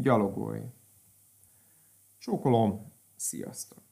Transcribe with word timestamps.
Gyalogolj! 0.00 0.60
Csókolom, 2.18 2.92
sziasztok! 3.14 3.82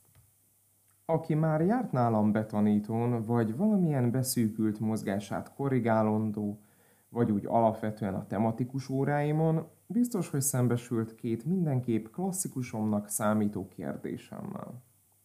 Aki 1.05 1.35
már 1.35 1.61
járt 1.61 1.93
nálam 1.93 2.33
betanítón, 2.33 3.23
vagy 3.23 3.57
valamilyen 3.57 4.11
beszűkült 4.11 4.79
mozgását 4.81 5.55
korrigálondó, 5.55 6.61
vagy 7.09 7.31
úgy 7.31 7.47
alapvetően 7.47 8.15
a 8.15 8.27
tematikus 8.27 8.89
óráimon, 8.89 9.69
biztos, 9.87 10.29
hogy 10.29 10.41
szembesült 10.41 11.15
két 11.15 11.45
mindenképp 11.45 12.07
klasszikusomnak 12.07 13.09
számító 13.09 13.69
kérdésemmel. 13.69 14.83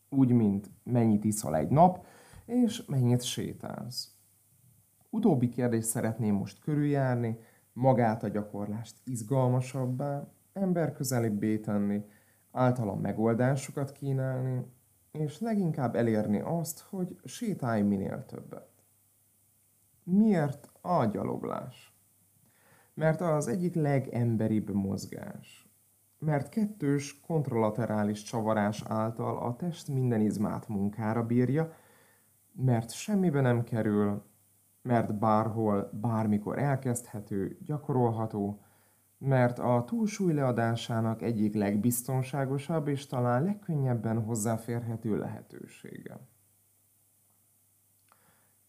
Úgy, 0.09 0.31
mint 0.31 0.69
mennyit 0.83 1.23
iszol 1.23 1.55
egy 1.55 1.69
nap, 1.69 2.05
és 2.45 2.85
mennyit 2.85 3.23
sétálsz. 3.23 4.13
Utóbbi 5.09 5.49
kérdést 5.49 5.87
szeretném 5.87 6.35
most 6.35 6.59
körüljárni, 6.59 7.37
magát 7.73 8.23
a 8.23 8.27
gyakorlást 8.27 8.95
izgalmasabbá, 9.03 10.27
emberközelibbé 10.59 11.57
tenni, 11.57 12.03
általam 12.51 12.99
megoldásokat 12.99 13.91
kínálni, 13.91 14.65
és 15.11 15.39
leginkább 15.39 15.95
elérni 15.95 16.39
azt, 16.39 16.79
hogy 16.79 17.19
sétálj 17.23 17.81
minél 17.81 18.25
többet. 18.25 18.69
Miért 20.03 20.69
a 20.81 21.05
gyaloglás? 21.05 21.93
Mert 22.93 23.21
az 23.21 23.47
egyik 23.47 23.75
legemberibb 23.75 24.69
mozgás. 24.69 25.69
Mert 26.19 26.49
kettős 26.49 27.19
kontralaterális 27.19 28.23
csavarás 28.23 28.83
által 28.87 29.37
a 29.37 29.55
test 29.55 29.87
minden 29.87 30.21
izmát 30.21 30.67
munkára 30.67 31.25
bírja, 31.25 31.73
mert 32.51 32.91
semmibe 32.91 33.41
nem 33.41 33.63
kerül, 33.63 34.23
mert 34.81 35.19
bárhol, 35.19 35.89
bármikor 36.01 36.59
elkezdhető, 36.59 37.57
gyakorolható, 37.61 38.61
mert 39.19 39.59
a 39.59 39.83
túlsúly 39.87 40.33
leadásának 40.33 41.21
egyik 41.21 41.53
legbiztonságosabb 41.53 42.87
és 42.87 43.05
talán 43.05 43.43
legkönnyebben 43.43 44.23
hozzáférhető 44.23 45.17
lehetősége. 45.17 46.19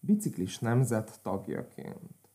Biciklis 0.01 0.59
nemzet 0.59 1.23
tagjaként. 1.23 2.31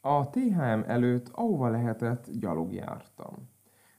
A 0.00 0.30
THM 0.30 0.82
előtt 0.86 1.28
ahova 1.28 1.68
lehetett, 1.68 2.30
gyalog 2.30 2.72
jártam. 2.72 3.50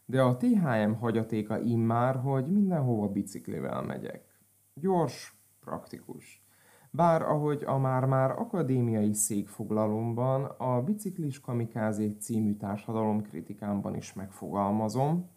De 0.05 0.22
a 0.22 0.38
THM 0.38 0.91
hagyatéka 0.91 1.59
immár, 1.59 2.16
hogy 2.16 2.51
mindenhova 2.51 3.07
biciklivel 3.07 3.81
megyek. 3.81 4.39
Gyors, 4.73 5.33
praktikus. 5.59 6.47
Bár 6.91 7.21
ahogy 7.21 7.63
a 7.65 7.77
már-már 7.77 8.31
akadémiai 8.31 9.13
székfoglalomban, 9.13 10.43
a 10.43 10.81
Biciklis 10.81 11.41
Kamikázék 11.41 12.19
című 12.19 12.55
társadalom 12.55 13.21
kritikámban 13.21 13.95
is 13.95 14.13
megfogalmazom, 14.13 15.29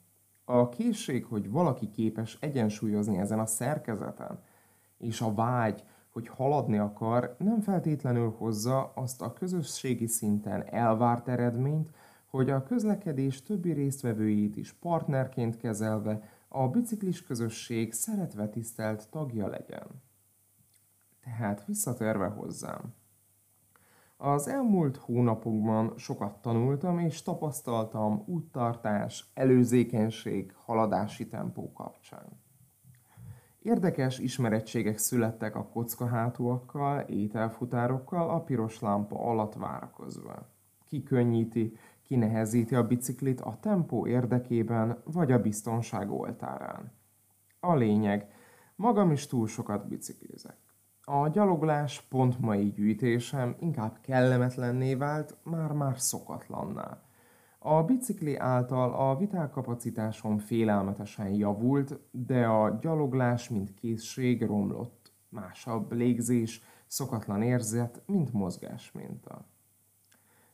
a 0.44 0.68
készség, 0.68 1.24
hogy 1.24 1.50
valaki 1.50 1.90
képes 1.90 2.36
egyensúlyozni 2.40 3.18
ezen 3.18 3.38
a 3.38 3.46
szerkezeten, 3.46 4.38
és 4.98 5.20
a 5.20 5.34
vágy, 5.34 5.84
hogy 6.12 6.28
haladni 6.28 6.78
akar, 6.78 7.36
nem 7.38 7.60
feltétlenül 7.60 8.34
hozza 8.38 8.92
azt 8.94 9.22
a 9.22 9.32
közösségi 9.32 10.06
szinten 10.06 10.64
elvárt 10.70 11.28
eredményt, 11.28 11.90
hogy 12.26 12.50
a 12.50 12.62
közlekedés 12.62 13.42
többi 13.42 13.72
résztvevőjét 13.72 14.56
is 14.56 14.72
partnerként 14.72 15.56
kezelve 15.56 16.22
a 16.48 16.68
biciklis 16.68 17.22
közösség 17.22 17.92
szeretve 17.92 18.48
tisztelt 18.48 19.08
tagja 19.10 19.48
legyen. 19.48 19.86
Tehát 21.24 21.64
visszatérve 21.66 22.26
hozzám. 22.26 22.94
Az 24.16 24.48
elmúlt 24.48 24.96
hónapokban 24.96 25.92
sokat 25.96 26.42
tanultam 26.42 26.98
és 26.98 27.22
tapasztaltam 27.22 28.22
úttartás, 28.26 29.30
előzékenység, 29.34 30.52
haladási 30.54 31.28
tempó 31.28 31.72
kapcsán. 31.72 32.40
Érdekes 33.58 34.18
ismerettségek 34.18 34.98
születtek 34.98 35.56
a 35.56 35.68
kockahátúakkal, 35.68 37.00
ételfutárokkal 37.00 38.30
a 38.30 38.40
piros 38.40 38.80
lámpa 38.80 39.18
alatt 39.18 39.54
várakozva. 39.54 40.48
Ki 40.84 41.02
könnyíti, 41.02 41.76
ki 42.02 42.16
nehezíti 42.16 42.74
a 42.74 42.86
biciklit 42.86 43.40
a 43.40 43.58
tempó 43.60 44.06
érdekében 44.06 45.02
vagy 45.04 45.32
a 45.32 45.40
biztonság 45.40 46.10
oltárán. 46.10 46.92
A 47.60 47.74
lényeg, 47.74 48.32
magam 48.76 49.10
is 49.10 49.26
túl 49.26 49.46
sokat 49.46 49.88
biciklizek. 49.88 50.71
A 51.04 51.28
gyaloglás 51.28 52.00
pontmai 52.00 52.70
gyűjtésem 52.70 53.56
inkább 53.58 53.98
kellemetlenné 54.00 54.94
vált, 54.94 55.36
már-már 55.42 55.98
szokatlanná. 55.98 57.02
A 57.58 57.82
bicikli 57.82 58.36
által 58.36 58.94
a 58.94 59.16
vitálkapacitásom 59.16 60.38
félelmetesen 60.38 61.28
javult, 61.28 62.00
de 62.10 62.46
a 62.46 62.78
gyaloglás, 62.80 63.48
mint 63.48 63.74
készség 63.74 64.42
romlott. 64.42 65.12
Másabb 65.28 65.92
légzés, 65.92 66.62
szokatlan 66.86 67.42
érzet, 67.42 68.02
mint 68.06 68.32
mozgásminta. 68.32 69.44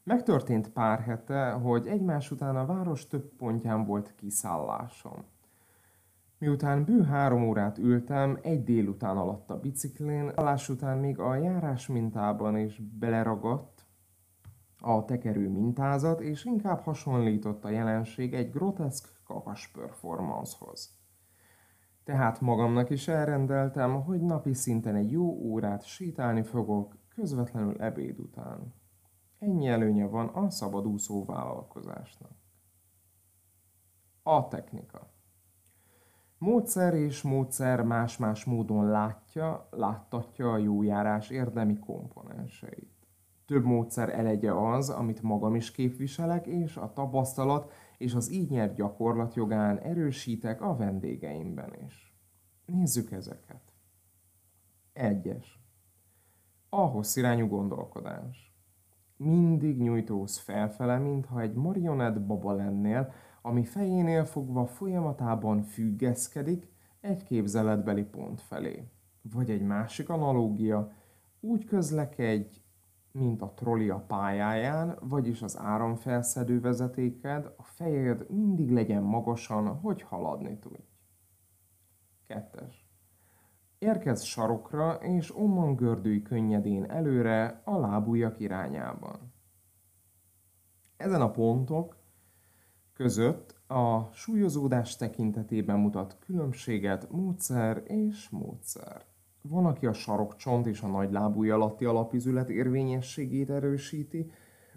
Megtörtént 0.03 0.71
pár 0.71 1.01
hete, 1.01 1.51
hogy 1.51 1.87
egymás 1.87 2.31
után 2.31 2.57
a 2.57 2.67
város 2.67 3.07
több 3.07 3.33
pontján 3.37 3.85
volt 3.85 4.15
kiszállásom. 4.15 5.25
Miután 6.39 6.85
bő 6.85 7.03
három 7.03 7.49
órát 7.49 7.79
ültem, 7.79 8.39
egy 8.43 8.65
délután 8.65 9.17
alatt 9.17 9.51
a 9.51 9.61
biciklén, 9.61 10.29
alás 10.29 10.69
után 10.69 10.99
még 10.99 11.19
a 11.19 11.35
járás 11.35 11.87
mintában 11.87 12.57
is 12.57 12.81
beleragadt 12.99 13.87
a 14.79 15.05
tekerő 15.05 15.49
mintázat, 15.49 16.21
és 16.21 16.45
inkább 16.45 16.81
hasonlított 16.81 17.65
a 17.65 17.71
jelenség 17.71 18.35
egy 18.35 18.51
groteszk 18.51 19.21
kakas 19.25 19.69
performancehoz. 19.69 20.97
Tehát 22.05 22.41
magamnak 22.41 22.91
is 22.91 23.09
elrendeltem, 23.09 24.03
hogy 24.03 24.21
napi 24.21 24.55
szinten 24.55 24.95
egy 24.95 25.11
jó 25.11 25.25
órát 25.25 25.85
sétálni 25.85 26.43
fogok, 26.43 26.97
közvetlenül 27.09 27.81
ebéd 27.81 28.19
után. 28.19 28.75
Ennyi 29.39 29.67
előnye 29.67 30.07
van 30.07 30.27
a 30.27 30.51
szabadúszó 30.51 31.25
vállalkozásnak. 31.25 32.31
A 34.23 34.49
technika. 34.49 35.18
Módszer 36.39 36.95
és 36.95 37.23
módszer 37.23 37.83
más-más 37.83 38.45
módon 38.45 38.87
látja, 38.87 39.69
láttatja 39.71 40.53
a 40.53 40.59
jójárás 40.59 41.31
érdemi 41.31 41.79
komponenseit. 41.79 42.93
Több 43.47 43.65
módszer 43.65 44.09
elegye 44.09 44.53
az, 44.53 44.91
amit 44.91 45.23
magam 45.23 45.55
is 45.55 45.71
képviselek, 45.71 46.47
és 46.47 46.77
a 46.77 46.93
tapasztalat 46.93 47.73
és 47.99 48.15
az 48.15 48.33
így 48.33 48.51
nyert 48.51 48.75
gyakorlat 48.75 49.35
jogán 49.35 49.79
erősítek 49.79 50.63
a 50.63 50.77
vendégeimben 50.77 51.75
is. 51.87 52.17
Nézzük 52.67 53.11
ezeket. 53.11 53.73
Egyes. 54.93 55.61
A 56.69 56.81
hosszirányú 56.81 57.47
gondolkodás. 57.47 58.48
Mindig 59.19 59.79
nyújtóz 59.79 60.37
felfele, 60.37 60.99
mintha 60.99 61.41
egy 61.41 61.55
marionett 61.55 62.21
baba 62.21 62.53
lennél, 62.53 63.13
ami 63.43 63.65
fejénél 63.65 64.25
fogva 64.25 64.67
folyamatában 64.67 65.63
függeszkedik 65.63 66.69
egy 67.01 67.23
képzeletbeli 67.23 68.03
pont 68.03 68.41
felé. 68.41 68.89
Vagy 69.23 69.51
egy 69.51 69.63
másik 69.63 70.09
analógia, 70.09 70.93
úgy 71.41 71.65
közlekedj, 71.65 72.61
mint 73.13 73.43
a 73.43 73.53
troli 73.55 73.91
a 73.91 74.05
pályáján, 74.07 74.99
vagyis 75.01 75.43
az 75.43 75.59
áramfelszedő 75.59 76.61
vezetéked, 76.61 77.55
a 77.57 77.63
fejed 77.63 78.31
mindig 78.31 78.71
legyen 78.71 79.03
magasan, 79.03 79.67
hogy 79.67 80.03
haladni 80.03 80.59
tudj. 80.59 80.83
Kettes. 82.27 82.88
Érkezz 83.79 84.23
sarokra, 84.23 84.93
és 84.93 85.37
onnan 85.37 85.77
gördülj 85.77 86.23
könnyedén 86.23 86.91
előre 86.91 87.63
a 87.65 87.79
lábujjak 87.79 88.41
irányában. 88.41 89.33
Ezen 90.97 91.21
a 91.21 91.31
pontok 91.31 91.97
között 92.93 93.55
a 93.67 94.11
súlyozódás 94.13 94.97
tekintetében 94.97 95.79
mutat 95.79 96.17
különbséget 96.19 97.11
módszer 97.11 97.83
és 97.87 98.29
módszer. 98.29 99.05
Van, 99.43 99.67
aki 99.67 99.87
a 99.87 99.93
sarokcsont 99.93 100.67
és 100.67 100.81
a 100.81 100.87
nagy 100.87 101.13
lábúj 101.13 101.51
alatti 101.51 101.85
alapizület 101.85 102.51
érvényességét 102.51 103.51
erősíti, 103.51 104.31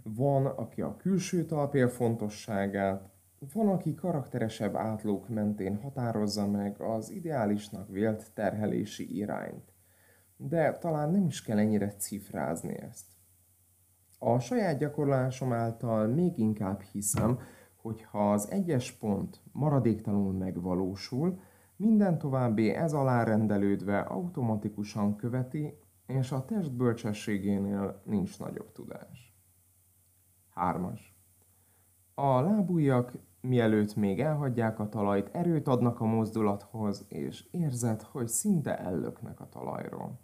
van, 0.03 0.45
aki 0.45 0.81
a 0.81 0.95
külső 0.95 1.45
talpér 1.45 1.89
fontosságát, 1.89 3.09
van, 3.53 3.67
aki 3.67 3.93
karakteresebb 3.93 4.75
átlók 4.75 5.29
mentén 5.29 5.81
határozza 5.81 6.47
meg 6.47 6.81
az 6.81 7.09
ideálisnak 7.09 7.89
vélt 7.89 8.33
terhelési 8.33 9.15
irányt. 9.15 9.73
De 10.37 10.77
talán 10.77 11.11
nem 11.11 11.25
is 11.25 11.41
kell 11.41 11.57
ennyire 11.57 11.95
cifrázni 11.95 12.77
ezt. 12.77 13.05
A 14.19 14.39
saját 14.39 14.77
gyakorlásom 14.77 15.53
által 15.53 16.07
még 16.07 16.37
inkább 16.37 16.81
hiszem, 16.81 17.39
hogyha 17.75 18.31
az 18.31 18.51
egyes 18.51 18.91
pont 18.91 19.41
maradéktalanul 19.51 20.33
megvalósul, 20.33 21.39
minden 21.75 22.17
további 22.17 22.69
ez 22.69 22.93
alá 22.93 23.23
rendelődve 23.23 23.99
automatikusan 23.99 25.15
követi, 25.15 25.73
és 26.05 26.31
a 26.31 26.45
test 26.45 26.73
bölcsességénél 26.73 28.01
nincs 28.05 28.39
nagyobb 28.39 28.71
tudás. 28.71 29.35
Hármas. 30.49 31.15
A 32.13 32.39
lábujjak 32.39 33.13
Mielőtt 33.41 33.95
még 33.95 34.19
elhagyják 34.19 34.79
a 34.79 34.89
talajt, 34.89 35.29
erőt 35.31 35.67
adnak 35.67 35.99
a 35.99 36.05
mozdulathoz, 36.05 37.05
és 37.09 37.47
érzed, 37.51 38.01
hogy 38.01 38.27
szinte 38.27 38.77
ellöknek 38.79 39.39
a 39.39 39.49
talajról. 39.49 40.19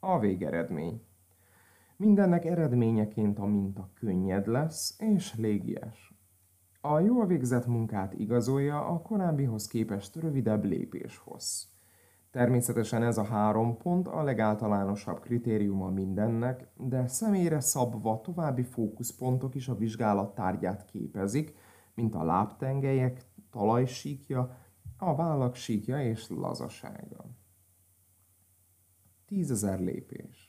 A 0.00 0.18
végeredmény. 0.18 1.02
Mindennek 1.96 2.44
eredményeként 2.44 3.38
a 3.38 3.46
minta 3.46 3.90
könnyed 3.94 4.46
lesz 4.46 4.96
és 4.98 5.34
légies. 5.36 6.14
A 6.80 6.98
jól 6.98 7.26
végzett 7.26 7.66
munkát 7.66 8.12
igazolja 8.12 8.86
a 8.86 9.02
korábbihoz 9.02 9.66
képest 9.66 10.16
rövidebb 10.16 10.64
lépéshossz. 10.64 11.64
Természetesen 12.30 13.02
ez 13.02 13.18
a 13.18 13.24
három 13.24 13.76
pont 13.76 14.08
a 14.08 14.22
legáltalánosabb 14.22 15.20
kritériuma 15.20 15.90
mindennek, 15.90 16.68
de 16.76 17.06
személyre 17.06 17.60
szabva 17.60 18.20
további 18.20 18.62
fókuszpontok 18.62 19.54
is 19.54 19.68
a 19.68 19.74
vizsgálat 19.74 20.34
tárgyát 20.34 20.84
képezik, 20.84 21.54
mint 21.94 22.14
a 22.14 22.24
lábtengelyek 22.24 23.26
talajsíkja, 23.50 24.56
a 24.96 25.14
vállak 25.14 25.54
síkja 25.54 26.02
és 26.02 26.28
lazasága. 26.28 27.24
Tízezer 29.26 29.80
lépés 29.80 30.48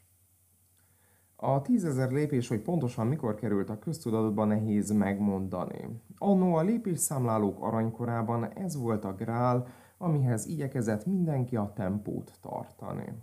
a 1.42 1.62
tízezer 1.62 2.12
lépés, 2.12 2.48
hogy 2.48 2.62
pontosan 2.62 3.08
mikor 3.08 3.36
került 3.36 3.70
a 3.70 3.80
köztudatba 3.80 4.46
nehéz 4.46 4.92
megmondani. 4.92 6.02
Annó 6.18 6.56
a 6.56 6.62
lépésszámlálók 6.62 7.64
aranykorában 7.64 8.54
ez 8.54 8.76
volt 8.76 9.06
a 9.06 9.14
grál, 9.14 9.68
amihez 10.01 10.46
igyekezett 10.46 11.06
mindenki 11.06 11.56
a 11.56 11.74
tempót 11.75 12.31
tartani. 12.42 13.13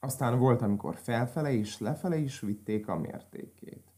Aztán 0.00 0.38
volt, 0.38 0.62
amikor 0.62 0.96
felfele 0.96 1.52
és 1.52 1.78
lefele 1.78 2.16
is 2.16 2.40
vitték 2.40 2.88
a 2.88 2.96
mértékét. 2.96 3.92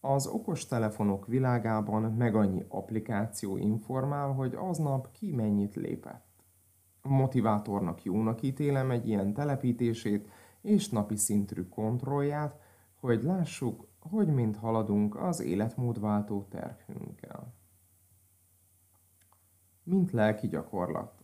Az 0.00 0.26
okos 0.26 0.66
telefonok 0.66 1.26
világában 1.26 2.02
meg 2.02 2.34
annyi 2.34 2.64
applikáció 2.68 3.56
informál, 3.56 4.32
hogy 4.32 4.54
aznap 4.54 5.12
ki 5.12 5.32
mennyit 5.32 5.74
lépett. 5.74 6.44
Motivátornak 7.02 8.02
jónak 8.02 8.42
ítélem 8.42 8.90
egy 8.90 9.08
ilyen 9.08 9.32
telepítését 9.32 10.28
és 10.60 10.88
napi 10.88 11.16
szintű 11.16 11.68
kontrollját, 11.68 12.60
hogy 13.00 13.22
lássuk, 13.22 13.86
hogy 13.98 14.28
mint 14.28 14.56
haladunk 14.56 15.16
az 15.16 15.40
életmódváltó 15.40 16.46
terhünkkel. 16.50 17.54
Mint 19.82 20.10
lelki 20.10 20.48
gyakorlat. 20.48 21.21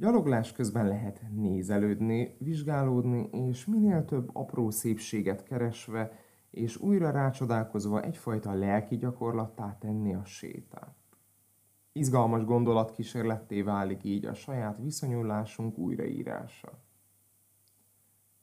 Gyaloglás 0.00 0.52
közben 0.52 0.86
lehet 0.86 1.22
nézelődni, 1.34 2.36
vizsgálódni, 2.38 3.28
és 3.32 3.66
minél 3.66 4.04
több 4.04 4.30
apró 4.32 4.70
szépséget 4.70 5.42
keresve, 5.42 6.12
és 6.50 6.76
újra 6.76 7.10
rácsodálkozva 7.10 8.02
egyfajta 8.02 8.52
lelki 8.52 8.96
gyakorlattá 8.96 9.76
tenni 9.80 10.14
a 10.14 10.24
sétát. 10.24 10.96
Izgalmas 11.92 12.44
gondolatkísérletté 12.44 13.62
válik 13.62 14.04
így 14.04 14.26
a 14.26 14.34
saját 14.34 14.78
viszonyulásunk 14.78 15.78
újraírása. 15.78 16.70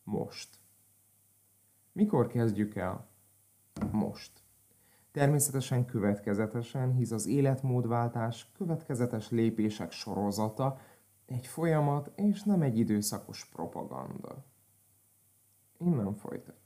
Most. 0.03 0.59
Mikor 1.91 2.27
kezdjük 2.27 2.75
el? 2.75 3.07
Most. 3.91 4.31
Természetesen 5.11 5.85
következetesen, 5.85 6.93
hisz 6.93 7.11
az 7.11 7.27
életmódváltás 7.27 8.51
következetes 8.57 9.29
lépések 9.29 9.91
sorozata, 9.91 10.79
egy 11.25 11.47
folyamat 11.47 12.11
és 12.15 12.43
nem 12.43 12.61
egy 12.61 12.77
időszakos 12.77 13.45
propaganda. 13.45 14.45
Innen 15.77 16.15
folytatjuk. 16.15 16.64